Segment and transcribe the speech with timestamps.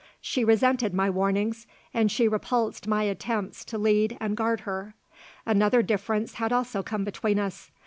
[0.19, 4.95] She resented my warnings and she repulsed my attempts to lead and guard her.
[5.45, 7.69] Another difference had also come between us.